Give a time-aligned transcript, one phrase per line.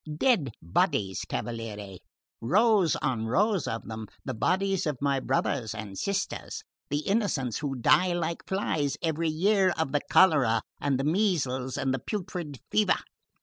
[0.17, 1.99] "Dead bodies, cavaliere!
[2.41, 7.75] Rows and rows of them; the bodies of my brothers and sisters, the Innocents who
[7.75, 12.95] die like flies every year of the cholera and the measles and the putrid fever."